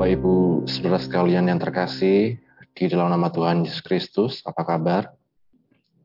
Bapak 0.00 0.16
Ibu 0.16 0.64
Saudara 0.64 0.96
sekalian 0.96 1.44
yang 1.44 1.60
terkasih 1.60 2.40
di 2.72 2.84
dalam 2.88 3.12
nama 3.12 3.28
Tuhan 3.28 3.68
Yesus 3.68 3.84
Kristus, 3.84 4.40
apa 4.48 4.64
kabar? 4.64 5.12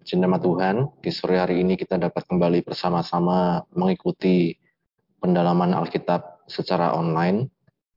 Puji 0.03 0.19
nama 0.19 0.35
Tuhan, 0.35 0.91
di 0.99 1.15
sore 1.15 1.39
hari 1.39 1.63
ini 1.63 1.79
kita 1.79 1.95
dapat 1.95 2.27
kembali 2.27 2.59
bersama-sama 2.67 3.63
mengikuti 3.71 4.51
pendalaman 5.23 5.71
Alkitab 5.79 6.43
secara 6.43 6.91
online. 6.91 7.47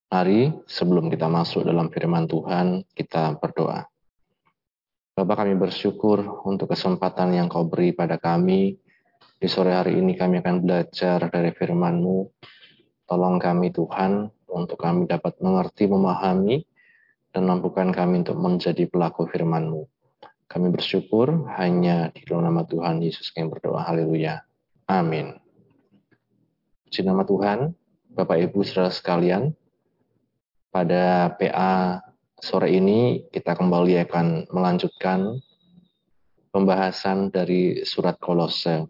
Mari 0.07 0.71
sebelum 0.71 1.11
kita 1.11 1.27
masuk 1.27 1.67
dalam 1.67 1.91
firman 1.91 2.31
Tuhan, 2.31 2.87
kita 2.95 3.35
berdoa. 3.43 3.83
Bapak 5.19 5.43
kami 5.43 5.59
bersyukur 5.59 6.47
untuk 6.47 6.79
kesempatan 6.79 7.35
yang 7.35 7.51
kau 7.51 7.67
beri 7.67 7.91
pada 7.91 8.23
kami. 8.23 8.79
Di 9.35 9.51
sore 9.51 9.75
hari 9.75 9.99
ini 9.99 10.15
kami 10.15 10.47
akan 10.47 10.63
belajar 10.63 11.27
dari 11.27 11.51
firman-Mu. 11.51 12.19
Tolong 13.09 13.41
kami 13.41 13.73
Tuhan, 13.73 14.29
untuk 14.53 14.77
kami 14.77 15.09
dapat 15.09 15.41
mengerti, 15.41 15.89
memahami, 15.89 16.61
dan 17.33 17.49
mampukan 17.49 17.89
kami 17.89 18.21
untuk 18.21 18.37
menjadi 18.37 18.85
pelaku 18.85 19.25
firman-Mu. 19.29 19.89
Kami 20.49 20.69
bersyukur 20.73 21.49
hanya 21.61 22.09
di 22.13 22.25
dalam 22.25 22.49
nama 22.49 22.65
Tuhan 22.65 23.05
Yesus 23.05 23.33
kami 23.33 23.53
berdoa. 23.53 23.85
Haleluya. 23.85 24.45
Amin. 24.89 25.37
Puji 26.89 27.05
nama 27.05 27.21
Tuhan, 27.25 27.77
Bapak 28.17 28.41
Ibu 28.49 28.65
saudara 28.65 28.89
sekalian, 28.89 29.53
pada 30.73 31.37
PA 31.37 32.01
sore 32.41 32.73
ini 32.73 33.29
kita 33.29 33.53
kembali 33.53 34.09
akan 34.09 34.49
melanjutkan 34.49 35.37
pembahasan 36.49 37.29
dari 37.29 37.85
surat 37.85 38.17
Kolose. 38.17 38.89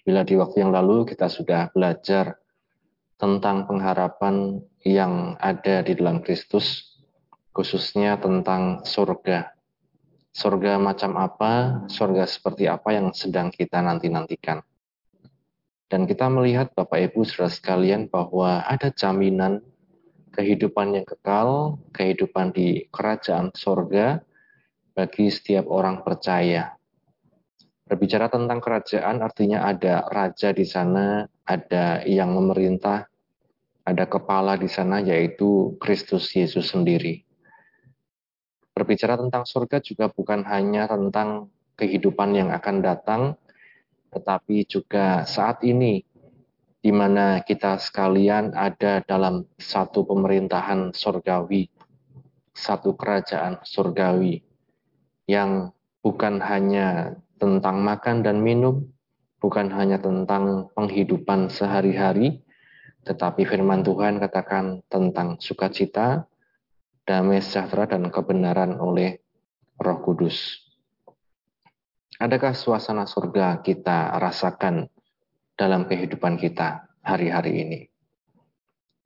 Bila 0.00 0.24
di 0.24 0.40
waktu 0.40 0.64
yang 0.64 0.72
lalu 0.72 1.04
kita 1.04 1.28
sudah 1.28 1.68
belajar 1.76 2.40
tentang 3.18 3.66
pengharapan 3.66 4.62
yang 4.86 5.34
ada 5.42 5.82
di 5.82 5.98
dalam 5.98 6.22
Kristus, 6.22 6.96
khususnya 7.50 8.14
tentang 8.22 8.86
surga. 8.86 9.58
Surga 10.30 10.78
macam 10.78 11.18
apa, 11.18 11.82
surga 11.90 12.30
seperti 12.30 12.70
apa 12.70 12.94
yang 12.94 13.10
sedang 13.10 13.50
kita 13.50 13.82
nanti-nantikan. 13.82 14.62
Dan 15.90 16.06
kita 16.06 16.30
melihat 16.30 16.70
Bapak 16.78 17.10
Ibu 17.10 17.26
saudara 17.26 17.50
sekalian 17.50 18.06
bahwa 18.06 18.62
ada 18.62 18.94
jaminan 18.94 19.66
kehidupan 20.30 20.94
yang 20.94 21.02
kekal, 21.08 21.80
kehidupan 21.90 22.54
di 22.54 22.86
kerajaan 22.94 23.50
surga 23.50 24.22
bagi 24.94 25.26
setiap 25.26 25.66
orang 25.66 26.06
percaya. 26.06 26.78
Berbicara 27.88 28.28
tentang 28.28 28.60
kerajaan 28.60 29.24
artinya 29.24 29.64
ada 29.64 30.04
raja 30.06 30.52
di 30.52 30.68
sana, 30.68 31.24
ada 31.48 32.04
yang 32.04 32.36
memerintah, 32.36 33.07
ada 33.88 34.04
kepala 34.04 34.60
di 34.60 34.68
sana 34.68 35.00
yaitu 35.00 35.80
Kristus 35.80 36.28
Yesus 36.36 36.68
sendiri. 36.68 37.24
Berbicara 38.76 39.16
tentang 39.16 39.48
surga 39.48 39.80
juga 39.80 40.12
bukan 40.12 40.44
hanya 40.44 40.86
tentang 40.86 41.48
kehidupan 41.80 42.36
yang 42.36 42.52
akan 42.52 42.76
datang, 42.84 43.22
tetapi 44.12 44.68
juga 44.68 45.24
saat 45.24 45.64
ini 45.64 46.04
di 46.78 46.92
mana 46.94 47.42
kita 47.42 47.80
sekalian 47.80 48.54
ada 48.54 49.02
dalam 49.02 49.48
satu 49.58 50.06
pemerintahan 50.06 50.94
surgawi, 50.94 51.66
satu 52.54 52.94
kerajaan 52.94 53.58
surgawi 53.66 54.44
yang 55.26 55.74
bukan 56.04 56.38
hanya 56.38 57.18
tentang 57.42 57.82
makan 57.82 58.22
dan 58.22 58.38
minum, 58.38 58.86
bukan 59.42 59.70
hanya 59.74 59.98
tentang 59.98 60.70
penghidupan 60.78 61.50
sehari-hari, 61.50 62.42
tetapi 63.04 63.46
firman 63.46 63.86
Tuhan 63.86 64.18
katakan 64.22 64.82
tentang 64.86 65.38
sukacita, 65.38 66.26
damai 67.06 67.42
sejahtera, 67.42 67.86
dan 67.86 68.10
kebenaran 68.10 68.78
oleh 68.78 69.22
roh 69.78 69.98
kudus. 70.02 70.62
Adakah 72.18 72.54
suasana 72.56 73.06
surga 73.06 73.62
kita 73.62 74.18
rasakan 74.18 74.90
dalam 75.54 75.86
kehidupan 75.86 76.34
kita 76.38 76.90
hari-hari 77.06 77.52
ini? 77.62 77.80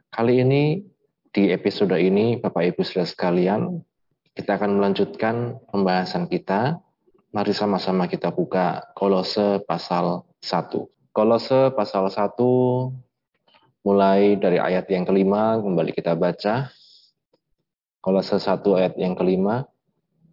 Kali 0.09 0.41
ini, 0.41 0.81
di 1.33 1.49
episode 1.53 1.97
ini, 1.97 2.41
Bapak 2.41 2.73
Ibu 2.73 2.81
Saudara 2.85 3.09
sekalian, 3.09 3.81
kita 4.33 4.57
akan 4.57 4.81
melanjutkan 4.81 5.61
pembahasan 5.69 6.29
kita 6.29 6.81
Mari 7.33 7.57
sama-sama 7.57 8.05
kita 8.13 8.29
buka 8.29 8.93
Kolose 8.93 9.65
pasal 9.65 10.21
1. 10.45 11.17
Kolose 11.17 11.73
pasal 11.73 12.13
1 12.13 12.29
mulai 13.83 14.39
dari 14.39 14.63
ayat 14.63 14.87
yang 14.91 15.03
kelima 15.03 15.59
kembali 15.59 15.91
kita 15.91 16.15
baca. 16.15 16.71
Kolose 18.03 18.39
1 18.39 18.63
ayat 18.79 18.95
yang 18.99 19.19
kelima. 19.19 19.67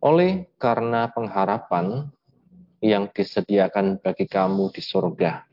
Oleh 0.05 0.53
karena 0.61 1.09
pengharapan 1.09 2.07
yang 2.79 3.11
disediakan 3.11 3.99
bagi 3.99 4.29
kamu 4.29 4.71
di 4.71 4.81
surga. 4.81 5.43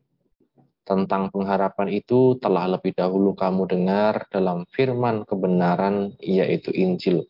Tentang 0.86 1.34
pengharapan 1.34 1.90
itu 1.90 2.38
telah 2.38 2.70
lebih 2.70 2.94
dahulu 2.94 3.34
kamu 3.34 3.66
dengar 3.66 4.30
dalam 4.30 4.62
firman 4.70 5.26
kebenaran 5.26 6.14
yaitu 6.22 6.70
Injil 6.70 7.26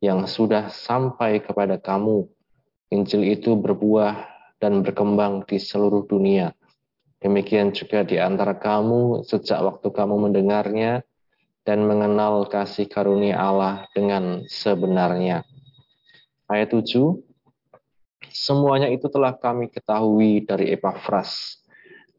yang 0.00 0.24
sudah 0.24 0.72
sampai 0.72 1.44
kepada 1.44 1.76
kamu 1.76 2.24
Injil 2.88 3.28
itu 3.28 3.52
berbuah 3.52 4.16
dan 4.56 4.80
berkembang 4.80 5.44
di 5.44 5.60
seluruh 5.60 6.08
dunia. 6.08 6.56
Demikian 7.18 7.74
juga 7.74 8.06
di 8.06 8.14
antara 8.22 8.54
kamu 8.54 9.26
sejak 9.26 9.58
waktu 9.58 9.88
kamu 9.90 10.30
mendengarnya 10.30 11.02
dan 11.66 11.82
mengenal 11.82 12.46
kasih 12.46 12.86
karunia 12.86 13.34
Allah 13.34 13.90
dengan 13.90 14.46
sebenarnya. 14.46 15.42
Ayat 16.46 16.70
7, 16.70 17.18
Semuanya 18.28 18.86
itu 18.86 19.10
telah 19.10 19.34
kami 19.34 19.66
ketahui 19.66 20.46
dari 20.46 20.70
Epafras, 20.70 21.58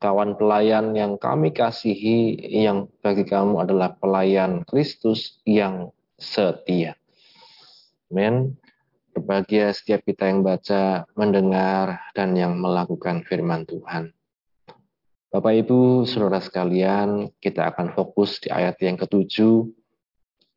kawan 0.04 0.36
pelayan 0.36 0.92
yang 0.92 1.16
kami 1.16 1.56
kasihi, 1.56 2.36
yang 2.60 2.92
bagi 3.00 3.24
kamu 3.24 3.64
adalah 3.64 3.96
pelayan 3.96 4.68
Kristus 4.68 5.40
yang 5.48 5.96
setia. 6.20 7.00
Amin. 8.12 8.60
Berbahagia 9.16 9.72
setiap 9.72 10.04
kita 10.04 10.28
yang 10.28 10.44
baca, 10.44 11.08
mendengar, 11.16 12.04
dan 12.12 12.36
yang 12.36 12.60
melakukan 12.60 13.24
firman 13.24 13.64
Tuhan. 13.64 14.19
Bapak 15.30 15.62
Ibu, 15.62 16.10
saudara 16.10 16.42
sekalian, 16.42 17.30
kita 17.38 17.70
akan 17.70 17.94
fokus 17.94 18.42
di 18.42 18.50
ayat 18.50 18.82
yang 18.82 18.98
ketujuh, 18.98 19.62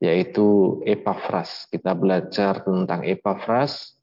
yaitu 0.01 0.81
Epafras. 0.89 1.69
Kita 1.69 1.93
belajar 1.93 2.65
tentang 2.65 3.05
Epafras 3.05 4.01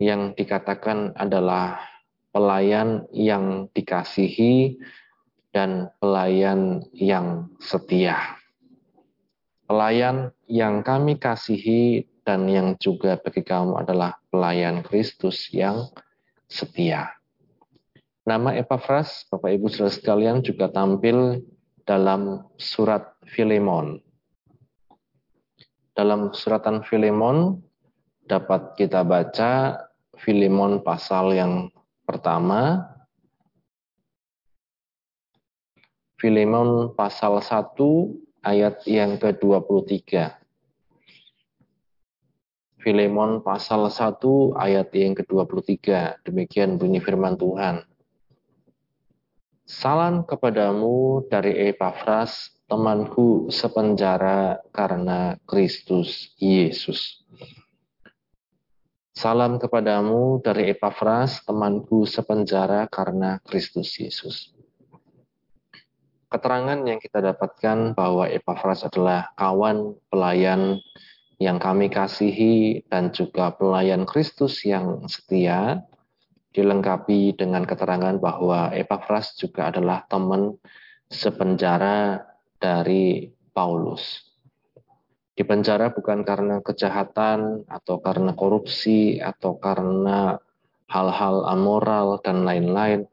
yang 0.00 0.32
dikatakan 0.32 1.12
adalah 1.20 1.84
pelayan 2.32 3.04
yang 3.12 3.68
dikasihi 3.76 4.80
dan 5.52 5.92
pelayan 6.00 6.80
yang 6.96 7.52
setia. 7.60 8.40
Pelayan 9.68 10.32
yang 10.48 10.80
kami 10.80 11.20
kasihi 11.20 12.08
dan 12.24 12.48
yang 12.48 12.72
juga 12.80 13.20
bagi 13.20 13.44
kamu 13.44 13.84
adalah 13.84 14.16
pelayan 14.32 14.80
Kristus 14.80 15.52
yang 15.52 15.92
setia. 16.48 17.15
Nama 18.26 18.58
Epaphras, 18.58 19.22
Bapak 19.30 19.54
Ibu 19.54 19.70
Saudara 19.70 19.94
sekalian 19.94 20.42
juga 20.42 20.66
tampil 20.66 21.46
dalam 21.86 22.42
surat 22.58 23.14
Filemon. 23.22 24.02
Dalam 25.94 26.34
suratan 26.34 26.82
Filemon 26.82 27.62
dapat 28.26 28.74
kita 28.74 29.06
baca 29.06 29.78
Filemon 30.18 30.82
pasal 30.82 31.38
yang 31.38 31.70
pertama, 32.02 32.90
Filemon 36.18 36.98
pasal 36.98 37.38
1 37.38 37.78
ayat 38.42 38.82
yang 38.90 39.22
ke-23. 39.22 40.34
Filemon 42.82 43.38
pasal 43.38 43.86
1 43.86 44.18
ayat 44.58 44.90
yang 44.98 45.14
ke-23. 45.14 45.78
Demikian 46.26 46.74
bunyi 46.74 46.98
firman 46.98 47.38
Tuhan. 47.38 47.86
Salam 49.66 50.22
kepadamu 50.22 51.26
dari 51.26 51.50
Epafras, 51.66 52.54
temanku 52.70 53.50
sepenjara 53.50 54.62
karena 54.70 55.34
Kristus 55.42 56.30
Yesus. 56.38 57.26
Salam 59.10 59.58
kepadamu 59.58 60.38
dari 60.38 60.70
Epafras, 60.70 61.42
temanku 61.42 62.06
sepenjara 62.06 62.86
karena 62.86 63.42
Kristus 63.42 63.90
Yesus. 63.98 64.54
Keterangan 66.30 66.86
yang 66.86 67.02
kita 67.02 67.18
dapatkan 67.18 67.98
bahwa 67.98 68.30
Epafras 68.30 68.86
adalah 68.86 69.34
kawan 69.34 69.98
pelayan 70.06 70.78
yang 71.42 71.58
kami 71.58 71.90
kasihi 71.90 72.86
dan 72.86 73.10
juga 73.10 73.50
pelayan 73.50 74.06
Kristus 74.06 74.62
yang 74.62 75.10
setia, 75.10 75.82
dilengkapi 76.56 77.36
dengan 77.36 77.68
keterangan 77.68 78.16
bahwa 78.16 78.72
Epafras 78.72 79.36
juga 79.36 79.68
adalah 79.68 80.08
teman 80.08 80.56
sepenjara 81.12 82.24
dari 82.56 83.28
Paulus. 83.52 84.24
Di 85.36 85.44
penjara 85.44 85.92
bukan 85.92 86.24
karena 86.24 86.64
kejahatan 86.64 87.68
atau 87.68 88.00
karena 88.00 88.32
korupsi 88.32 89.20
atau 89.20 89.60
karena 89.60 90.40
hal-hal 90.88 91.44
amoral 91.44 92.16
dan 92.24 92.48
lain-lain, 92.48 93.04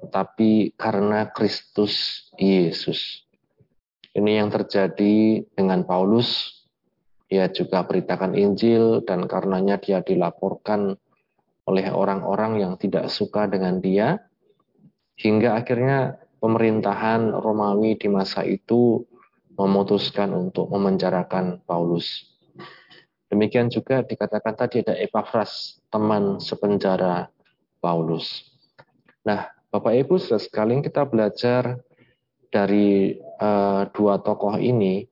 tetapi 0.00 0.72
karena 0.80 1.28
Kristus 1.28 2.24
Yesus. 2.40 3.28
Ini 4.16 4.40
yang 4.40 4.48
terjadi 4.48 5.44
dengan 5.52 5.84
Paulus. 5.84 6.64
Ia 7.28 7.46
juga 7.52 7.84
beritakan 7.84 8.34
Injil 8.34 9.04
dan 9.04 9.28
karenanya 9.28 9.78
dia 9.78 10.00
dilaporkan 10.00 10.96
oleh 11.70 11.86
orang-orang 11.94 12.58
yang 12.66 12.74
tidak 12.74 13.06
suka 13.06 13.46
dengan 13.46 13.78
dia 13.78 14.18
hingga 15.14 15.54
akhirnya 15.54 16.18
pemerintahan 16.42 17.30
Romawi 17.30 17.94
di 17.94 18.10
masa 18.10 18.42
itu 18.42 19.06
memutuskan 19.54 20.32
untuk 20.34 20.66
memenjarakan 20.72 21.62
Paulus. 21.62 22.26
Demikian 23.30 23.70
juga 23.70 24.02
dikatakan 24.02 24.58
tadi 24.58 24.82
ada 24.82 24.98
Epaphras, 24.98 25.78
teman 25.86 26.42
sepenjara 26.42 27.30
Paulus. 27.78 28.50
Nah, 29.22 29.46
Bapak 29.70 29.94
Ibu 29.94 30.18
sekalian 30.18 30.82
kita 30.82 31.06
belajar 31.06 31.78
dari 32.50 33.14
uh, 33.38 33.86
dua 33.94 34.18
tokoh 34.18 34.58
ini, 34.58 35.06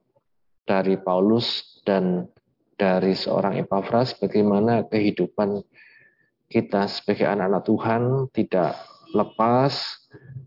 dari 0.66 0.98
Paulus 0.98 1.78
dan 1.86 2.26
dari 2.74 3.14
seorang 3.14 3.54
Epaphras, 3.62 4.18
bagaimana 4.18 4.82
kehidupan 4.90 5.62
kita 6.48 6.88
sebagai 6.88 7.28
anak-anak 7.28 7.62
Tuhan 7.68 8.02
tidak 8.32 8.72
lepas, 9.12 9.72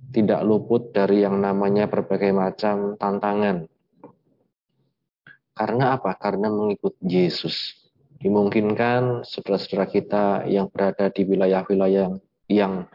tidak 0.09 0.42
luput 0.42 0.89
dari 0.92 1.21
yang 1.21 1.38
namanya 1.38 1.86
berbagai 1.86 2.33
macam 2.33 2.98
tantangan. 2.98 3.69
Karena 5.53 5.95
apa? 5.95 6.18
Karena 6.18 6.50
mengikut 6.50 6.98
Yesus. 7.06 7.77
Dimungkinkan 8.21 9.25
saudara-saudara 9.25 9.86
kita 9.89 10.25
yang 10.50 10.69
berada 10.69 11.09
di 11.09 11.25
wilayah-wilayah 11.25 12.18
yang 12.50 12.86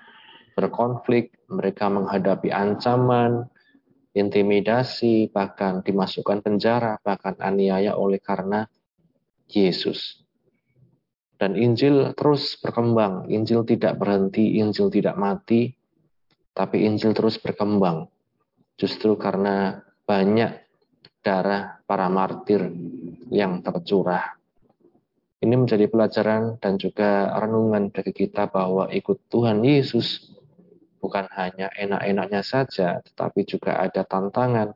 berkonflik, 0.55 1.35
mereka 1.47 1.87
menghadapi 1.91 2.51
ancaman, 2.51 3.47
intimidasi, 4.15 5.31
bahkan 5.31 5.83
dimasukkan 5.83 6.43
penjara, 6.43 6.99
bahkan 7.03 7.37
aniaya 7.39 7.95
oleh 7.95 8.19
karena 8.19 8.67
Yesus. 9.47 10.26
Dan 11.37 11.53
Injil 11.53 12.17
terus 12.17 12.57
berkembang. 12.57 13.29
Injil 13.29 13.65
tidak 13.69 14.01
berhenti, 14.01 14.57
Injil 14.57 14.89
tidak 14.89 15.21
mati, 15.21 15.69
tapi 16.57 16.89
Injil 16.89 17.13
terus 17.13 17.37
berkembang. 17.37 18.09
Justru 18.81 19.21
karena 19.21 19.85
banyak 20.09 20.53
darah 21.21 21.83
para 21.85 22.09
martir 22.09 22.73
yang 23.29 23.61
tercurah. 23.61 24.37
Ini 25.37 25.53
menjadi 25.53 25.85
pelajaran 25.93 26.57
dan 26.57 26.81
juga 26.81 27.37
renungan 27.37 27.93
bagi 27.93 28.15
kita 28.17 28.49
bahwa 28.49 28.89
ikut 28.89 29.29
Tuhan 29.29 29.61
Yesus 29.61 30.33
bukan 30.97 31.29
hanya 31.37 31.69
enak-enaknya 31.77 32.41
saja, 32.41 33.05
tetapi 33.05 33.45
juga 33.45 33.77
ada 33.77 34.01
tantangan, 34.03 34.73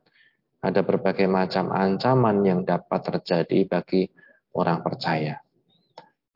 ada 0.61 0.81
berbagai 0.85 1.25
macam 1.25 1.73
ancaman 1.73 2.45
yang 2.45 2.61
dapat 2.69 3.01
terjadi 3.01 3.65
bagi 3.65 4.05
orang 4.53 4.85
percaya. 4.85 5.41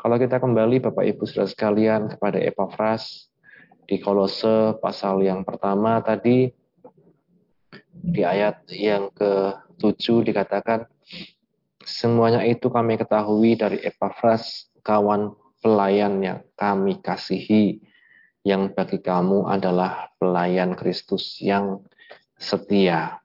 Kalau 0.05 0.21
kita 0.21 0.37
kembali 0.37 0.85
Bapak 0.85 1.01
Ibu 1.01 1.25
Saudara 1.25 1.49
sekalian 1.49 2.13
kepada 2.13 2.37
Epaphras 2.37 3.33
di 3.89 3.97
Kolose 3.97 4.77
pasal 4.77 5.25
yang 5.25 5.49
pertama 5.49 5.97
tadi 6.05 6.53
di 7.89 8.21
ayat 8.21 8.69
yang 8.69 9.09
ke-7 9.17 10.29
dikatakan 10.29 10.85
semuanya 11.89 12.45
itu 12.45 12.69
kami 12.69 13.01
ketahui 13.01 13.57
dari 13.57 13.81
Epaphras 13.81 14.69
kawan 14.85 15.33
pelayan 15.65 16.21
yang 16.21 16.45
kami 16.53 17.01
kasihi 17.01 17.81
yang 18.45 18.77
bagi 18.77 19.01
kamu 19.01 19.49
adalah 19.49 20.13
pelayan 20.21 20.77
Kristus 20.77 21.41
yang 21.41 21.81
setia. 22.37 23.25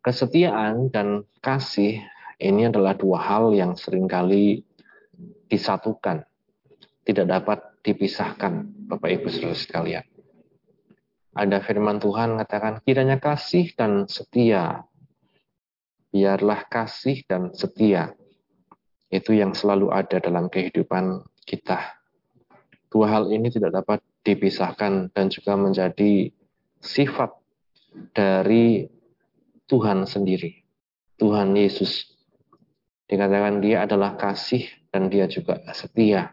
Kesetiaan 0.00 0.88
dan 0.88 1.28
kasih 1.44 2.00
ini 2.40 2.72
adalah 2.72 2.96
dua 2.96 3.20
hal 3.20 3.52
yang 3.52 3.76
sering 3.76 4.08
kali 4.08 4.64
disatukan, 5.52 6.24
tidak 7.04 7.26
dapat 7.28 7.58
dipisahkan, 7.84 8.64
Bapak 8.88 9.12
Ibu 9.20 9.28
Saudara 9.28 9.56
sekalian. 9.56 10.04
Ada 11.36 11.62
firman 11.62 12.02
Tuhan 12.02 12.34
mengatakan 12.34 12.82
kiranya 12.82 13.20
kasih 13.20 13.70
dan 13.76 14.08
setia. 14.10 14.82
Biarlah 16.10 16.66
kasih 16.66 17.22
dan 17.28 17.54
setia. 17.54 18.16
Itu 19.12 19.30
yang 19.36 19.54
selalu 19.54 19.94
ada 19.94 20.18
dalam 20.18 20.50
kehidupan 20.50 21.22
kita. 21.46 22.00
Dua 22.90 23.06
hal 23.06 23.30
ini 23.30 23.46
tidak 23.52 23.78
dapat 23.78 24.02
dipisahkan 24.26 25.14
dan 25.14 25.30
juga 25.30 25.54
menjadi 25.54 26.34
sifat 26.82 27.30
dari 28.10 28.90
Tuhan 29.70 30.02
sendiri. 30.08 30.66
Tuhan 31.14 31.54
Yesus 31.54 32.10
Dikatakan 33.10 33.58
dia 33.58 33.82
adalah 33.82 34.14
kasih 34.14 34.70
dan 34.94 35.10
dia 35.10 35.26
juga 35.26 35.58
setia. 35.74 36.30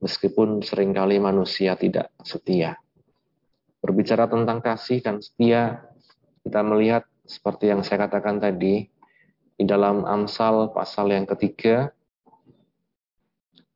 Meskipun 0.00 0.64
sering 0.64 0.96
kali 0.96 1.20
manusia 1.20 1.76
tidak 1.76 2.08
setia. 2.24 2.80
Berbicara 3.84 4.24
tentang 4.24 4.64
kasih 4.64 5.04
dan 5.04 5.20
setia, 5.20 5.84
kita 6.40 6.64
melihat 6.64 7.04
seperti 7.28 7.68
yang 7.68 7.84
saya 7.84 8.08
katakan 8.08 8.40
tadi, 8.40 8.88
di 9.60 9.64
dalam 9.68 10.08
Amsal 10.08 10.72
pasal 10.72 11.12
yang 11.12 11.28
ketiga, 11.28 11.92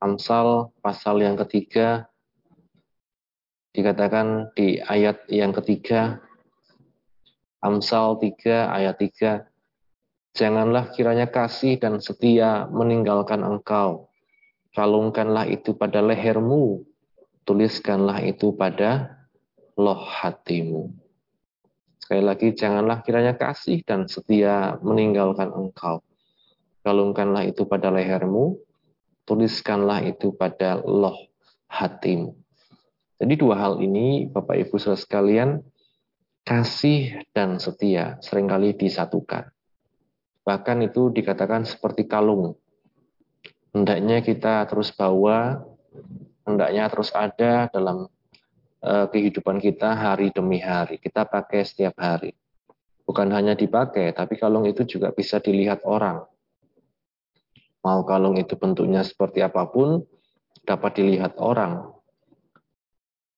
Amsal 0.01 0.73
pasal 0.81 1.21
yang 1.21 1.37
ketiga, 1.45 2.09
dikatakan 3.77 4.49
di 4.57 4.81
ayat 4.81 5.29
yang 5.29 5.53
ketiga, 5.53 6.25
Amsal 7.61 8.17
3 8.17 8.73
ayat 8.73 8.97
3, 8.97 9.45
Janganlah 10.35 10.91
kiranya 10.91 11.31
kasih 11.31 11.79
dan 11.79 12.03
setia 12.03 12.67
meninggalkan 12.67 13.47
engkau. 13.47 14.11
Kalungkanlah 14.75 15.47
itu 15.47 15.79
pada 15.79 16.03
lehermu, 16.03 16.83
tuliskanlah 17.47 18.19
itu 18.27 18.51
pada 18.51 19.15
loh 19.79 20.03
hatimu. 20.03 20.91
Sekali 22.03 22.27
lagi, 22.27 22.51
janganlah 22.51 23.07
kiranya 23.07 23.39
kasih 23.39 23.87
dan 23.87 24.11
setia 24.11 24.75
meninggalkan 24.83 25.55
engkau. 25.55 26.03
Kalungkanlah 26.83 27.47
itu 27.47 27.63
pada 27.71 27.95
lehermu, 27.95 28.59
tuliskanlah 29.31 30.03
itu 30.03 30.35
pada 30.35 30.83
loh 30.83 31.31
hatimu. 31.71 32.35
Jadi 33.23 33.35
dua 33.39 33.55
hal 33.55 33.79
ini, 33.79 34.27
Bapak 34.27 34.67
Ibu 34.67 34.83
sekalian, 34.83 35.63
kasih 36.43 37.23
dan 37.31 37.63
setia 37.63 38.19
sering 38.19 38.51
kali 38.51 38.75
disatukan. 38.75 39.54
Bahkan 40.45 40.85
itu 40.85 41.09
dikatakan 41.09 41.65
seperti 41.65 42.05
kalung. 42.05 42.53
Hendaknya 43.73 44.21
kita 44.21 44.69
terus 44.69 44.93
bawa, 44.93 45.65
hendaknya 46.45 46.87
terus 46.93 47.11
ada 47.17 47.67
dalam 47.73 48.07
uh, 48.85 49.07
kehidupan 49.09 49.59
kita 49.59 49.97
hari 49.97 50.31
demi 50.31 50.61
hari. 50.61 51.01
Kita 51.01 51.25
pakai 51.25 51.65
setiap 51.65 51.97
hari. 51.97 52.37
Bukan 53.05 53.29
hanya 53.33 53.57
dipakai, 53.57 54.13
tapi 54.13 54.37
kalung 54.37 54.69
itu 54.69 54.85
juga 54.85 55.13
bisa 55.13 55.41
dilihat 55.41 55.85
orang. 55.85 56.25
Mau 57.85 58.01
kalung 58.09 58.41
itu 58.41 58.57
bentuknya 58.57 59.05
seperti 59.05 59.45
apa 59.45 59.69
pun, 59.69 60.05
dapat 60.65 61.05
dilihat 61.05 61.37
orang. 61.37 61.93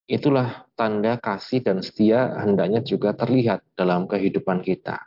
Itulah 0.07 0.71
tanda 0.79 1.19
kasih 1.19 1.67
dan 1.67 1.83
setia 1.83 2.31
hendaknya 2.39 2.79
juga 2.79 3.11
terlihat 3.11 3.67
dalam 3.75 4.07
kehidupan 4.07 4.63
kita. 4.63 5.03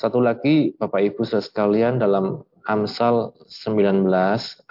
Satu 0.00 0.16
lagi 0.16 0.72
Bapak 0.80 1.12
Ibu 1.12 1.28
sekalian 1.28 2.00
dalam 2.00 2.40
Amsal 2.64 3.36
19 3.44 4.08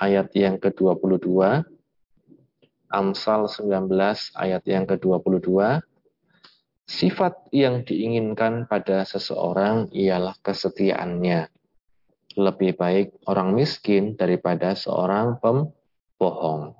ayat 0.01 0.33
yang 0.33 0.57
ke-22 0.57 1.29
Amsal 2.89 3.45
19 3.45 3.93
ayat 4.33 4.63
yang 4.65 4.89
ke-22 4.89 5.86
Sifat 6.89 7.45
yang 7.53 7.86
diinginkan 7.86 8.65
pada 8.65 9.05
seseorang 9.05 9.93
ialah 9.93 10.33
kesetiaannya. 10.41 11.45
Lebih 12.33 12.81
baik 12.81 13.21
orang 13.29 13.53
miskin 13.53 14.17
daripada 14.17 14.74
seorang 14.74 15.38
pembohong. 15.38 16.74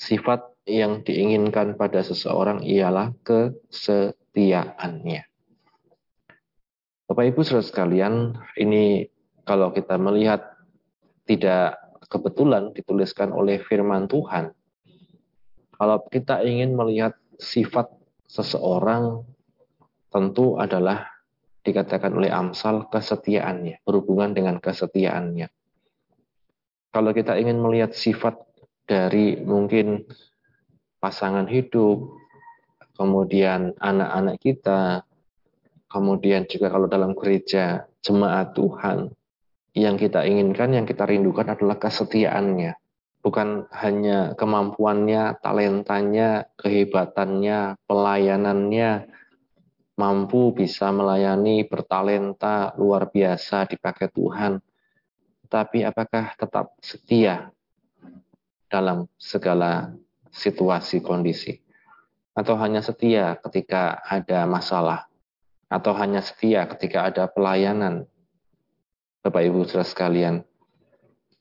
Sifat 0.00 0.48
yang 0.64 1.04
diinginkan 1.04 1.76
pada 1.76 2.00
seseorang 2.00 2.64
ialah 2.64 3.12
kesetiaannya. 3.20 5.28
Bapak 7.10 7.26
Ibu 7.26 7.42
Saudara 7.42 7.66
sekalian, 7.66 8.38
ini 8.54 9.02
kalau 9.42 9.74
kita 9.74 9.98
melihat 9.98 10.46
tidak 11.26 11.74
kebetulan 12.06 12.70
dituliskan 12.70 13.34
oleh 13.34 13.58
firman 13.58 14.06
Tuhan. 14.06 14.54
Kalau 15.74 16.06
kita 16.06 16.38
ingin 16.46 16.78
melihat 16.78 17.18
sifat 17.34 17.90
seseorang 18.30 19.26
tentu 20.14 20.54
adalah 20.54 21.10
dikatakan 21.66 22.14
oleh 22.14 22.30
Amsal 22.30 22.86
kesetiaannya, 22.86 23.82
berhubungan 23.82 24.30
dengan 24.30 24.62
kesetiaannya. 24.62 25.50
Kalau 26.94 27.10
kita 27.10 27.34
ingin 27.42 27.58
melihat 27.58 27.90
sifat 27.90 28.38
dari 28.86 29.34
mungkin 29.42 30.06
pasangan 31.02 31.50
hidup, 31.50 32.06
kemudian 32.94 33.74
anak-anak 33.82 34.38
kita, 34.38 35.09
kemudian 35.90 36.46
juga 36.46 36.70
kalau 36.70 36.86
dalam 36.86 37.18
gereja 37.18 37.90
jemaat 38.00 38.54
Tuhan, 38.54 39.10
yang 39.74 39.98
kita 39.98 40.22
inginkan, 40.26 40.74
yang 40.74 40.86
kita 40.86 41.04
rindukan 41.06 41.50
adalah 41.50 41.76
kesetiaannya. 41.78 42.78
Bukan 43.20 43.68
hanya 43.76 44.32
kemampuannya, 44.32 45.36
talentanya, 45.44 46.48
kehebatannya, 46.56 47.76
pelayanannya, 47.84 48.90
mampu 50.00 50.56
bisa 50.56 50.88
melayani, 50.88 51.68
bertalenta, 51.68 52.72
luar 52.80 53.12
biasa, 53.12 53.68
dipakai 53.68 54.08
Tuhan. 54.08 54.64
Tapi 55.50 55.84
apakah 55.84 56.32
tetap 56.40 56.72
setia 56.80 57.52
dalam 58.72 59.04
segala 59.20 59.92
situasi 60.32 61.04
kondisi? 61.04 61.60
Atau 62.32 62.56
hanya 62.56 62.80
setia 62.80 63.36
ketika 63.36 64.00
ada 64.00 64.48
masalah? 64.48 65.09
Atau 65.70 65.94
hanya 65.94 66.18
setia 66.18 66.66
ketika 66.66 67.06
ada 67.06 67.30
pelayanan? 67.30 68.10
Bapak 69.22 69.46
Ibu 69.46 69.62
saudara 69.68 69.86
sekalian, 69.86 70.42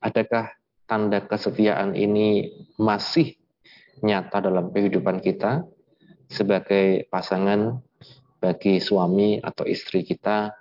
adakah 0.03 0.53
tanda 0.85 1.25
kesetiaan 1.25 1.97
ini 1.97 2.53
masih 2.77 3.39
nyata 4.05 4.45
dalam 4.45 4.69
kehidupan 4.69 5.19
kita 5.19 5.65
sebagai 6.29 7.09
pasangan 7.09 7.81
bagi 8.37 8.77
suami 8.77 9.41
atau 9.41 9.65
istri 9.65 10.05
kita, 10.05 10.53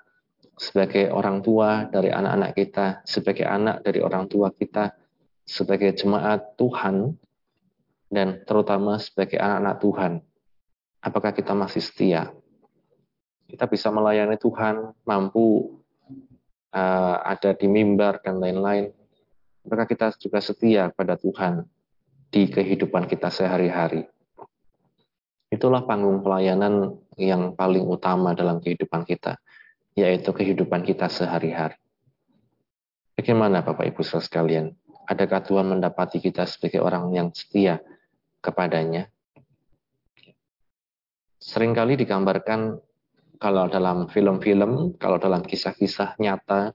sebagai 0.59 1.13
orang 1.15 1.45
tua 1.45 1.87
dari 1.87 2.11
anak-anak 2.11 2.51
kita, 2.57 2.87
sebagai 3.07 3.47
anak 3.47 3.87
dari 3.87 4.03
orang 4.03 4.27
tua 4.27 4.51
kita, 4.51 4.97
sebagai 5.47 5.95
jemaat 5.95 6.59
Tuhan, 6.59 7.15
dan 8.11 8.43
terutama 8.43 8.99
sebagai 8.99 9.39
anak-anak 9.39 9.77
Tuhan. 9.79 10.13
Apakah 10.99 11.31
kita 11.31 11.55
masih 11.55 11.85
setia? 11.85 12.35
Kita 13.49 13.65
bisa 13.65 13.89
melayani 13.89 14.37
Tuhan, 14.37 14.93
mampu 15.09 15.81
uh, 16.77 17.17
ada 17.25 17.57
di 17.57 17.65
mimbar 17.65 18.21
dan 18.21 18.45
lain-lain. 18.45 18.93
Apakah 19.65 19.89
kita 19.89 20.13
juga 20.21 20.45
setia 20.45 20.93
pada 20.93 21.17
Tuhan 21.17 21.65
di 22.29 22.45
kehidupan 22.53 23.09
kita 23.09 23.33
sehari-hari? 23.33 24.05
Itulah 25.49 25.89
panggung 25.89 26.21
pelayanan 26.21 27.01
yang 27.17 27.57
paling 27.57 27.89
utama 27.89 28.37
dalam 28.37 28.61
kehidupan 28.61 29.09
kita, 29.09 29.41
yaitu 29.97 30.29
kehidupan 30.29 30.85
kita 30.85 31.09
sehari-hari. 31.09 31.81
Bagaimana 33.17 33.65
Bapak 33.65 33.89
Ibu 33.89 34.05
saudara 34.05 34.29
sekalian? 34.29 34.67
Adakah 35.09 35.41
Tuhan 35.41 35.73
mendapati 35.73 36.21
kita 36.21 36.45
sebagai 36.45 36.85
orang 36.85 37.17
yang 37.17 37.33
setia 37.33 37.81
kepadanya? 38.45 39.09
Seringkali 41.41 41.97
digambarkan 41.97 42.77
kalau 43.39 43.71
dalam 43.71 44.11
film-film, 44.11 44.99
kalau 44.99 45.17
dalam 45.23 45.47
kisah-kisah 45.47 46.19
nyata, 46.19 46.75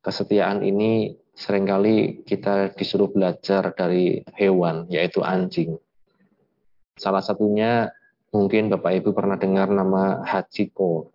kesetiaan 0.00 0.64
ini 0.64 1.16
sering 1.32 1.64
kali 1.64 2.24
kita 2.24 2.72
disuruh 2.76 3.12
belajar 3.12 3.72
dari 3.76 4.20
hewan, 4.36 4.88
yaitu 4.88 5.20
anjing. 5.24 5.76
Salah 6.96 7.24
satunya 7.24 7.92
Mungkin 8.32 8.72
Bapak 8.72 8.96
Ibu 8.96 9.12
pernah 9.12 9.36
dengar 9.36 9.68
nama 9.68 10.24
Hachiko. 10.24 11.12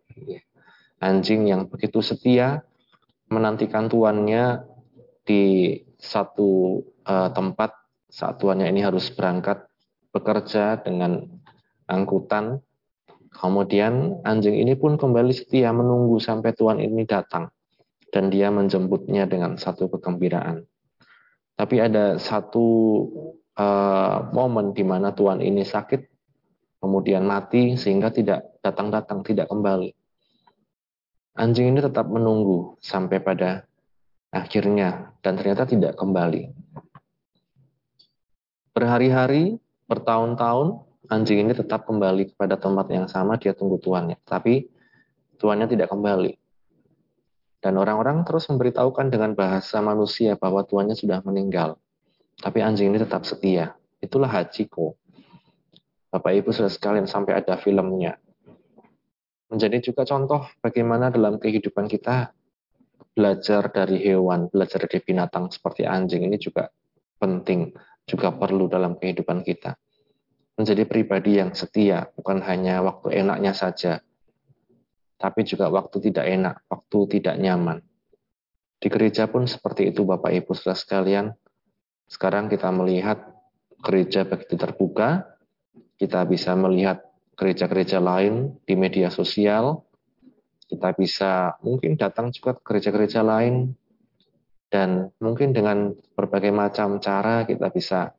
Anjing 1.02 1.50
yang 1.50 1.66
begitu 1.66 1.98
setia 2.06 2.62
menantikan 3.34 3.90
tuannya 3.90 4.62
di 5.26 5.74
satu 5.98 6.78
uh, 7.10 7.30
tempat 7.34 7.74
saat 8.06 8.38
tuannya 8.38 8.70
ini 8.70 8.86
harus 8.86 9.10
berangkat 9.10 9.66
bekerja 10.14 10.78
dengan 10.86 11.26
angkutan. 11.90 12.62
Kemudian 13.38 14.26
anjing 14.26 14.58
ini 14.58 14.74
pun 14.74 14.98
kembali 14.98 15.30
setia 15.30 15.70
menunggu 15.70 16.18
sampai 16.18 16.58
tuan 16.58 16.82
ini 16.82 17.06
datang 17.06 17.54
dan 18.10 18.34
dia 18.34 18.50
menjemputnya 18.50 19.30
dengan 19.30 19.62
satu 19.62 19.94
kegembiraan. 19.94 20.66
Tapi 21.54 21.76
ada 21.78 22.18
satu 22.18 22.66
uh, 23.54 24.18
momen 24.34 24.74
di 24.74 24.82
mana 24.82 25.14
tuan 25.14 25.38
ini 25.38 25.62
sakit 25.62 26.02
kemudian 26.82 27.26
mati 27.30 27.78
sehingga 27.78 28.10
tidak 28.10 28.58
datang-datang, 28.66 29.22
tidak 29.22 29.50
kembali. 29.50 29.94
Anjing 31.38 31.78
ini 31.78 31.80
tetap 31.86 32.10
menunggu 32.10 32.82
sampai 32.82 33.22
pada 33.22 33.70
akhirnya 34.34 35.14
dan 35.22 35.38
ternyata 35.38 35.70
tidak 35.70 35.94
kembali. 35.94 36.50
Berhari-hari, 38.74 39.62
bertahun-tahun, 39.86 40.87
anjing 41.08 41.44
ini 41.44 41.54
tetap 41.56 41.88
kembali 41.88 42.36
kepada 42.36 42.60
tempat 42.60 42.88
yang 42.92 43.08
sama, 43.08 43.40
dia 43.40 43.56
tunggu 43.56 43.80
tuannya. 43.80 44.20
Tapi 44.24 44.68
tuannya 45.40 45.68
tidak 45.68 45.92
kembali. 45.92 46.36
Dan 47.58 47.74
orang-orang 47.82 48.22
terus 48.24 48.46
memberitahukan 48.48 49.10
dengan 49.10 49.34
bahasa 49.34 49.82
manusia 49.82 50.38
bahwa 50.38 50.62
tuannya 50.64 50.94
sudah 50.94 51.26
meninggal. 51.26 51.76
Tapi 52.38 52.62
anjing 52.62 52.94
ini 52.94 53.02
tetap 53.02 53.26
setia. 53.26 53.74
Itulah 53.98 54.30
Hachiko. 54.30 54.94
Bapak 56.14 56.32
Ibu 56.38 56.54
sudah 56.54 56.70
sekalian 56.70 57.10
sampai 57.10 57.42
ada 57.42 57.58
filmnya. 57.58 58.16
Menjadi 59.50 59.80
juga 59.80 60.06
contoh 60.06 60.46
bagaimana 60.60 61.10
dalam 61.10 61.40
kehidupan 61.42 61.90
kita 61.90 62.32
belajar 63.18 63.74
dari 63.74 63.98
hewan, 64.06 64.52
belajar 64.54 64.86
dari 64.86 65.02
binatang 65.02 65.50
seperti 65.50 65.88
anjing 65.88 66.30
ini 66.30 66.38
juga 66.38 66.70
penting, 67.18 67.74
juga 68.06 68.30
perlu 68.30 68.70
dalam 68.70 68.94
kehidupan 69.02 69.42
kita. 69.42 69.74
Menjadi 70.58 70.90
pribadi 70.90 71.38
yang 71.38 71.54
setia, 71.54 72.10
bukan 72.18 72.42
hanya 72.42 72.82
waktu 72.82 73.22
enaknya 73.22 73.54
saja, 73.54 74.02
tapi 75.22 75.46
juga 75.46 75.70
waktu 75.70 76.10
tidak 76.10 76.26
enak, 76.26 76.56
waktu 76.66 77.00
tidak 77.18 77.38
nyaman. 77.38 77.86
Di 78.78 78.90
gereja 78.90 79.26
pun 79.26 79.50
seperti 79.50 79.90
itu 79.90 80.06
Bapak 80.06 80.34
Ibu 80.34 80.54
sudah 80.54 80.78
sekalian. 80.78 81.34
Sekarang 82.10 82.50
kita 82.50 82.70
melihat 82.70 83.22
gereja 83.82 84.26
begitu 84.26 84.58
terbuka, 84.58 85.26
kita 85.98 86.26
bisa 86.30 86.54
melihat 86.54 87.02
gereja-gereja 87.38 87.98
lain 87.98 88.58
di 88.66 88.74
media 88.78 89.10
sosial. 89.10 89.86
Kita 90.68 90.94
bisa 90.94 91.58
mungkin 91.64 91.98
datang 91.98 92.30
juga 92.30 92.58
ke 92.58 92.62
gereja-gereja 92.66 93.24
lain 93.24 93.72
dan 94.68 95.16
mungkin 95.24 95.56
dengan 95.56 95.96
berbagai 96.12 96.52
macam 96.52 97.00
cara 97.00 97.48
kita 97.48 97.72
bisa 97.72 98.12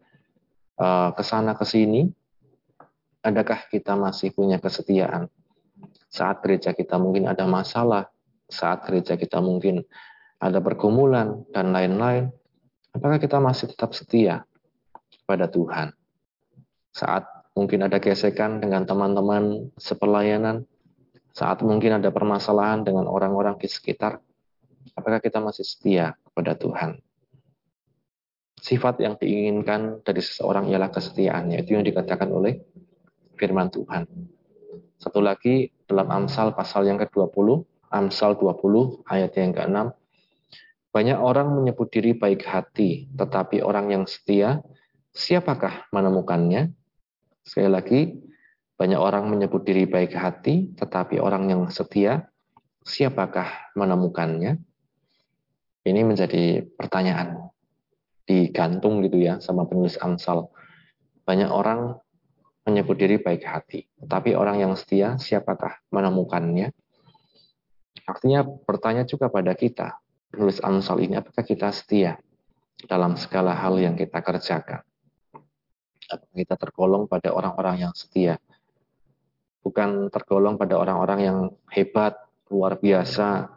uh, 0.81 1.13
sana 1.21 1.53
ke 1.55 1.65
sini. 1.69 2.09
Adakah 3.23 3.67
kita 3.67 3.99
masih 3.99 4.31
punya 4.31 4.63
kesetiaan? 4.63 5.27
Saat 6.09 6.41
gereja 6.41 6.71
kita 6.73 6.97
mungkin 6.97 7.27
ada 7.27 7.45
masalah, 7.45 8.09
saat 8.49 8.87
gereja 8.87 9.19
kita 9.19 9.43
mungkin 9.43 9.83
ada 10.39 10.63
pergumulan 10.63 11.43
dan 11.51 11.75
lain-lain, 11.75 12.31
apakah 12.95 13.19
kita 13.19 13.43
masih 13.43 13.75
tetap 13.75 13.91
setia 13.93 14.47
pada 15.27 15.51
Tuhan? 15.51 15.93
Saat 16.95 17.27
mungkin 17.59 17.91
ada 17.91 17.99
gesekan 17.99 18.63
dengan 18.63 18.87
teman-teman 18.87 19.75
sepelayanan, 19.75 20.63
saat 21.35 21.61
mungkin 21.67 21.99
ada 21.99 22.15
permasalahan 22.15 22.87
dengan 22.87 23.11
orang-orang 23.11 23.59
di 23.59 23.67
sekitar, 23.67 24.23
apakah 24.95 25.19
kita 25.19 25.43
masih 25.43 25.67
setia 25.67 26.15
kepada 26.23 26.55
Tuhan? 26.55 27.03
Sifat 28.59 28.99
yang 29.03 29.15
diinginkan 29.15 30.03
dari 30.03 30.19
seseorang 30.19 30.67
ialah 30.67 30.91
kesetiaannya. 30.91 31.63
Itu 31.63 31.79
yang 31.79 31.87
dikatakan 31.87 32.27
oleh 32.27 32.59
firman 33.39 33.71
Tuhan. 33.71 34.05
Satu 34.99 35.23
lagi 35.23 35.71
dalam 35.87 36.11
Amsal 36.11 36.53
pasal 36.59 36.91
yang 36.91 36.99
ke-20, 36.99 37.63
Amsal 37.95 38.35
20 38.35 39.07
ayat 39.07 39.33
yang 39.39 39.55
ke-6. 39.55 39.95
Banyak 40.91 41.19
orang 41.23 41.55
menyebut 41.55 41.89
diri 41.95 42.19
baik 42.19 42.43
hati, 42.43 43.07
tetapi 43.15 43.63
orang 43.63 43.95
yang 43.95 44.05
setia, 44.11 44.59
siapakah 45.15 45.87
menemukannya? 45.95 46.75
Sekali 47.47 47.71
lagi, 47.71 48.01
banyak 48.75 48.99
orang 48.99 49.31
menyebut 49.31 49.63
diri 49.63 49.87
baik 49.87 50.19
hati, 50.19 50.75
tetapi 50.75 51.23
orang 51.23 51.47
yang 51.47 51.63
setia, 51.71 52.27
siapakah 52.83 53.73
menemukannya? 53.79 54.59
Ini 55.87 56.01
menjadi 56.03 56.67
pertanyaan 56.75 57.49
digantung 58.29 59.01
gitu 59.01 59.23
ya 59.23 59.41
sama 59.41 59.65
penulis 59.65 59.97
Amsal. 60.03 60.53
Banyak 61.25 61.49
orang 61.49 61.97
menyebut 62.69 63.01
diri 63.01 63.17
baik 63.17 63.49
hati, 63.49 63.89
tetapi 64.05 64.37
orang 64.37 64.61
yang 64.61 64.73
setia, 64.77 65.17
siapakah 65.17 65.81
menemukannya? 65.89 66.69
Artinya 68.05 68.45
bertanya 68.45 69.09
juga 69.09 69.33
pada 69.33 69.57
kita, 69.57 69.97
penulis 70.29 70.61
Amsal 70.61 71.01
ini, 71.01 71.17
apakah 71.17 71.41
kita 71.41 71.73
setia 71.73 72.21
dalam 72.85 73.17
segala 73.17 73.57
hal 73.57 73.81
yang 73.81 73.97
kita 73.97 74.21
kerjakan? 74.21 74.85
kita 76.33 76.57
tergolong 76.57 77.05
pada 77.05 77.37
orang-orang 77.37 77.85
yang 77.85 77.93
setia. 77.93 78.41
Bukan 79.61 80.09
tergolong 80.09 80.57
pada 80.57 80.81
orang-orang 80.81 81.21
yang 81.21 81.39
hebat, 81.69 82.17
luar 82.49 82.81
biasa. 82.81 83.53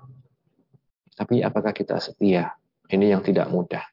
Tapi 1.15 1.39
apakah 1.39 1.71
kita 1.71 1.95
setia? 2.03 2.51
Ini 2.91 3.15
yang 3.15 3.23
tidak 3.23 3.47
mudah. 3.47 3.87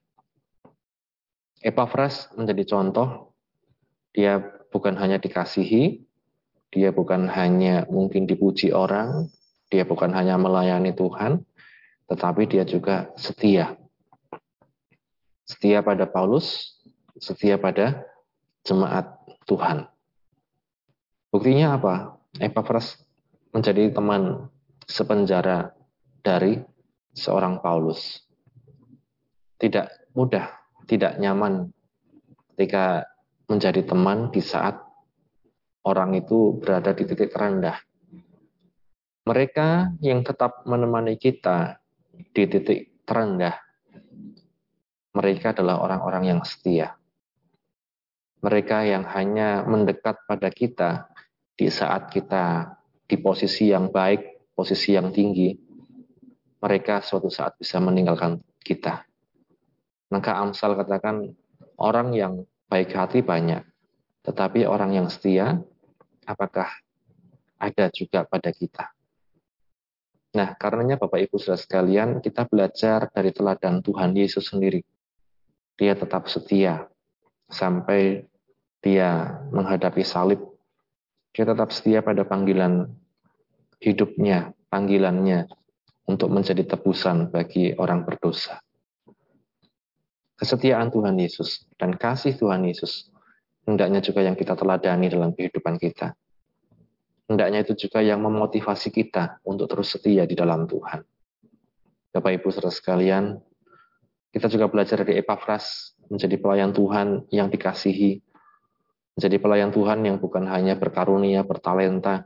Epafras 1.62 2.34
menjadi 2.34 2.66
contoh. 2.66 3.30
Dia 4.10 4.42
bukan 4.68 4.94
hanya 5.00 5.16
dikasihi, 5.20 6.04
dia 6.68 6.92
bukan 6.92 7.28
hanya 7.32 7.88
mungkin 7.88 8.28
dipuji 8.28 8.72
orang, 8.72 9.32
dia 9.72 9.88
bukan 9.88 10.12
hanya 10.12 10.36
melayani 10.36 10.92
Tuhan, 10.92 11.44
tetapi 12.08 12.48
dia 12.48 12.64
juga 12.64 13.12
setia. 13.16 13.76
Setia 15.48 15.80
pada 15.80 16.04
Paulus, 16.04 16.76
setia 17.16 17.56
pada 17.56 18.04
jemaat 18.64 19.16
Tuhan. 19.48 19.88
Buktinya 21.32 21.76
apa? 21.76 22.20
Epafras 22.36 23.00
menjadi 23.52 23.88
teman 23.92 24.52
sepenjara 24.84 25.72
dari 26.20 26.60
seorang 27.16 27.64
Paulus. 27.64 28.24
Tidak 29.56 30.12
mudah, 30.12 30.52
tidak 30.84 31.16
nyaman 31.16 31.72
ketika 32.54 33.08
menjadi 33.48 33.82
teman 33.82 34.28
di 34.28 34.44
saat 34.44 34.76
orang 35.88 36.14
itu 36.20 36.60
berada 36.60 36.92
di 36.92 37.08
titik 37.08 37.32
rendah. 37.32 37.80
Mereka 39.24 39.98
yang 40.04 40.24
tetap 40.24 40.64
menemani 40.68 41.16
kita 41.16 41.80
di 42.32 42.44
titik 42.48 43.04
terendah, 43.08 43.56
mereka 45.16 45.56
adalah 45.56 45.80
orang-orang 45.80 46.36
yang 46.36 46.40
setia. 46.44 46.96
Mereka 48.44 48.86
yang 48.86 49.04
hanya 49.10 49.66
mendekat 49.66 50.22
pada 50.28 50.48
kita 50.52 51.10
di 51.58 51.66
saat 51.72 52.12
kita 52.12 52.76
di 53.08 53.16
posisi 53.18 53.72
yang 53.72 53.90
baik, 53.90 54.52
posisi 54.54 54.94
yang 54.94 55.10
tinggi, 55.10 55.56
mereka 56.62 57.02
suatu 57.02 57.26
saat 57.32 57.58
bisa 57.58 57.82
meninggalkan 57.82 58.38
kita. 58.62 59.02
Maka 60.12 60.38
Amsal 60.38 60.78
katakan, 60.78 61.34
orang 61.80 62.14
yang 62.14 62.34
baik 62.68 62.92
hati 62.92 63.24
banyak, 63.24 63.64
tetapi 64.22 64.68
orang 64.68 64.92
yang 64.92 65.08
setia, 65.08 65.56
apakah 66.28 66.68
ada 67.56 67.88
juga 67.90 68.28
pada 68.28 68.52
kita? 68.52 68.92
Nah, 70.36 70.52
karenanya 70.54 71.00
Bapak 71.00 71.24
Ibu 71.24 71.40
Saudara 71.40 71.58
sekalian, 71.58 72.20
kita 72.20 72.44
belajar 72.44 73.08
dari 73.08 73.32
teladan 73.32 73.80
Tuhan 73.80 74.12
Yesus 74.12 74.52
sendiri. 74.52 74.84
Dia 75.80 75.96
tetap 75.96 76.28
setia 76.28 76.84
sampai 77.48 78.28
dia 78.84 79.40
menghadapi 79.48 80.04
salib. 80.04 80.38
Dia 81.32 81.48
tetap 81.48 81.72
setia 81.72 82.04
pada 82.04 82.28
panggilan 82.28 82.92
hidupnya, 83.80 84.52
panggilannya 84.68 85.48
untuk 86.04 86.28
menjadi 86.28 86.76
tebusan 86.76 87.32
bagi 87.32 87.72
orang 87.80 88.04
berdosa. 88.04 88.60
Kesetiaan 90.38 90.94
Tuhan 90.94 91.18
Yesus 91.18 91.66
dan 91.74 91.98
kasih 91.98 92.38
Tuhan 92.38 92.62
Yesus 92.62 93.10
hendaknya 93.66 93.98
juga 93.98 94.22
yang 94.22 94.38
kita 94.38 94.54
teladani 94.54 95.10
dalam 95.10 95.34
kehidupan 95.34 95.76
kita 95.82 96.14
hendaknya 97.28 97.62
itu 97.62 97.76
juga 97.76 98.00
yang 98.00 98.24
memotivasi 98.24 98.88
kita 98.88 99.44
untuk 99.44 99.68
terus 99.68 99.92
setia 99.92 100.24
di 100.24 100.32
dalam 100.34 100.64
Tuhan. 100.64 101.04
Bapak 102.08 102.40
Ibu 102.40 102.48
saudara 102.48 102.72
sekalian, 102.72 103.36
kita 104.32 104.48
juga 104.48 104.66
belajar 104.72 105.04
dari 105.04 105.20
Epafras 105.20 105.92
menjadi 106.08 106.40
pelayan 106.40 106.72
Tuhan 106.72 107.28
yang 107.28 107.52
dikasihi, 107.52 108.24
menjadi 109.20 109.36
pelayan 109.36 109.70
Tuhan 109.70 110.00
yang 110.08 110.16
bukan 110.16 110.48
hanya 110.48 110.80
berkarunia, 110.80 111.44
bertalenta, 111.44 112.24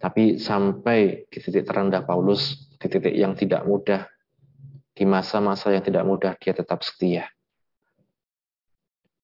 tapi 0.00 0.40
sampai 0.40 1.28
di 1.28 1.38
titik 1.44 1.68
terendah 1.68 2.08
Paulus, 2.08 2.72
di 2.80 2.88
titik 2.88 3.12
yang 3.12 3.36
tidak 3.36 3.68
mudah, 3.68 4.08
di 4.94 5.04
masa-masa 5.06 5.70
yang 5.72 5.84
tidak 5.84 6.04
mudah, 6.04 6.34
dia 6.38 6.52
tetap 6.52 6.82
setia. 6.82 7.30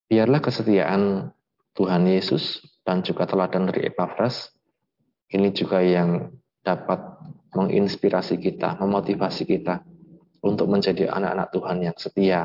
Biarlah 0.07 0.38
kesetiaan 0.38 1.35
Tuhan 1.74 2.07
Yesus 2.07 2.62
dan 2.87 3.02
juga 3.02 3.26
teladan 3.26 3.66
dari 3.68 3.90
Epafras 3.90 4.55
ini 5.35 5.50
juga 5.50 5.83
yang 5.83 6.31
dapat 6.62 7.02
menginspirasi 7.50 8.38
kita, 8.38 8.79
memotivasi 8.79 9.42
kita 9.42 9.83
untuk 10.46 10.70
menjadi 10.70 11.11
anak-anak 11.11 11.48
Tuhan 11.50 11.79
yang 11.83 11.96
setia 11.98 12.40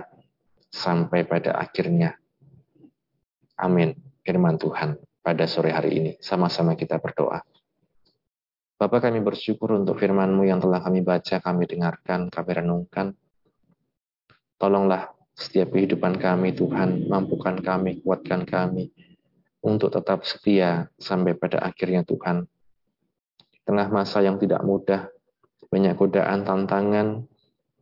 sampai 0.74 1.30
pada 1.30 1.62
akhirnya. 1.62 2.18
Amin. 3.62 3.94
Firman 4.26 4.58
Tuhan 4.58 4.98
pada 5.22 5.46
sore 5.46 5.70
hari 5.70 6.02
ini. 6.02 6.12
Sama-sama 6.18 6.74
kita 6.74 6.98
berdoa. 6.98 7.42
Bapak 8.82 9.06
kami 9.06 9.22
bersyukur 9.22 9.78
untuk 9.78 10.02
firman-Mu 10.02 10.42
yang 10.42 10.58
telah 10.58 10.82
kami 10.82 11.06
baca, 11.06 11.38
kami 11.38 11.70
dengarkan, 11.70 12.34
kami 12.34 12.52
renungkan. 12.58 13.14
Tolonglah 14.58 15.14
setiap 15.38 15.78
kehidupan 15.78 16.18
kami 16.18 16.58
Tuhan, 16.58 17.06
mampukan 17.06 17.62
kami, 17.62 18.02
kuatkan 18.02 18.42
kami 18.42 18.90
untuk 19.62 19.94
tetap 19.94 20.26
setia 20.26 20.90
sampai 20.98 21.38
pada 21.38 21.62
akhirnya 21.62 22.02
Tuhan 22.02 22.50
tengah 23.66 23.88
masa 23.94 24.26
yang 24.26 24.42
tidak 24.42 24.66
mudah, 24.66 25.08
banyak 25.70 25.94
godaan, 25.96 26.44
tantangan, 26.44 27.24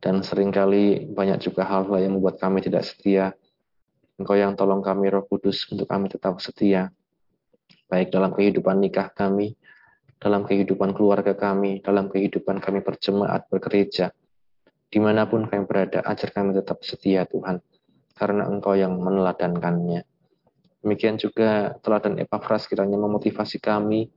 dan 0.00 0.22
sering 0.24 0.52
kali 0.52 1.10
banyak 1.10 1.40
juga 1.40 1.66
hal-hal 1.66 1.98
yang 2.00 2.14
membuat 2.14 2.40
kami 2.40 2.62
tidak 2.62 2.86
setia. 2.86 3.34
Engkau 4.20 4.36
yang 4.36 4.52
tolong 4.54 4.84
kami 4.84 5.08
roh 5.08 5.24
kudus 5.24 5.64
untuk 5.72 5.88
kami 5.88 6.12
tetap 6.12 6.36
setia. 6.38 6.92
Baik 7.88 8.12
dalam 8.12 8.30
kehidupan 8.30 8.78
nikah 8.78 9.10
kami, 9.10 9.56
dalam 10.20 10.44
kehidupan 10.44 10.92
keluarga 10.92 11.32
kami, 11.32 11.80
dalam 11.80 12.12
kehidupan 12.12 12.60
kami 12.60 12.84
berjemaat, 12.84 13.48
bergereja. 13.48 14.12
Di 14.90 15.00
mana 15.00 15.24
pun 15.24 15.48
kami 15.48 15.64
berada, 15.64 16.04
ajar 16.04 16.28
kami 16.28 16.52
tetap 16.52 16.84
setia 16.84 17.24
Tuhan. 17.24 17.64
Karena 18.12 18.44
Engkau 18.44 18.76
yang 18.76 19.00
meneladankannya. 19.00 20.04
Demikian 20.84 21.16
juga 21.16 21.72
teladan 21.80 22.20
Epafras 22.20 22.68
kiranya 22.68 23.00
memotivasi 23.00 23.56
kami 23.60 24.12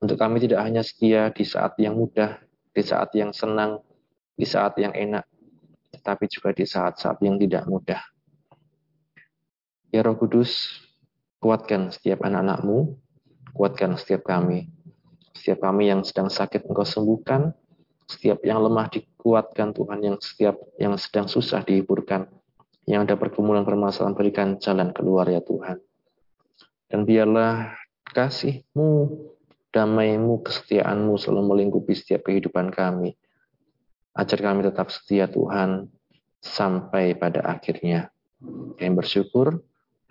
untuk 0.00 0.16
kami 0.16 0.40
tidak 0.40 0.64
hanya 0.64 0.80
setia 0.80 1.28
di 1.32 1.44
saat 1.44 1.76
yang 1.76 1.96
mudah, 1.96 2.40
di 2.72 2.82
saat 2.84 3.12
yang 3.12 3.32
senang, 3.32 3.80
di 4.36 4.44
saat 4.44 4.76
yang 4.76 4.92
enak, 4.92 5.24
tetapi 5.96 6.28
juga 6.28 6.52
di 6.52 6.68
saat-saat 6.68 7.16
yang 7.24 7.40
tidak 7.40 7.64
mudah. 7.64 8.04
Ya 9.88 10.04
Roh 10.04 10.20
Kudus, 10.20 10.84
kuatkan 11.40 11.88
setiap 11.88 12.20
anak-anakmu, 12.28 13.00
kuatkan 13.56 13.96
setiap 13.96 14.28
kami. 14.28 14.75
Setiap 15.36 15.68
kami 15.68 15.92
yang 15.92 16.00
sedang 16.00 16.32
sakit 16.32 16.64
engkau 16.64 16.88
sembuhkan, 16.88 17.52
setiap 18.08 18.40
yang 18.48 18.64
lemah 18.64 18.88
dikuatkan 18.88 19.76
Tuhan, 19.76 19.98
yang 20.00 20.16
setiap 20.16 20.56
yang 20.80 20.96
sedang 20.96 21.28
susah 21.28 21.60
dihiburkan, 21.60 22.24
yang 22.88 23.04
ada 23.04 23.20
pergumulan 23.20 23.68
permasalahan 23.68 24.16
berikan 24.16 24.56
jalan 24.56 24.96
keluar 24.96 25.28
ya 25.28 25.44
Tuhan. 25.44 25.76
Dan 26.88 27.04
biarlah 27.04 27.76
kasih-Mu 28.16 28.90
damai-Mu, 29.74 30.40
kesetiaan-Mu 30.40 31.20
selalu 31.20 31.42
melingkupi 31.52 31.92
setiap 31.92 32.32
kehidupan 32.32 32.72
kami. 32.72 33.12
Ajar 34.16 34.40
kami 34.40 34.64
tetap 34.64 34.88
setia 34.88 35.28
Tuhan 35.28 35.92
sampai 36.40 37.12
pada 37.18 37.44
akhirnya. 37.44 38.08
Kami 38.80 38.92
bersyukur 38.96 39.60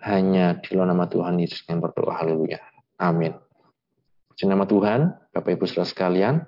hanya 0.06 0.62
di 0.62 0.76
dalam 0.76 0.94
nama 0.94 1.10
Tuhan 1.10 1.42
Yesus 1.42 1.66
yang 1.66 1.82
berdoa. 1.82 2.14
Haleluya. 2.14 2.62
Amin. 3.02 3.45
Di 4.36 4.44
nama 4.44 4.68
Tuhan, 4.68 5.32
Bapak 5.32 5.56
Ibu 5.56 5.64
Saudara 5.64 5.88
sekalian, 5.88 6.44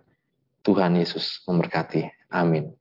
Tuhan 0.60 0.92
Yesus 1.00 1.40
memberkati. 1.48 2.04
Amin. 2.28 2.76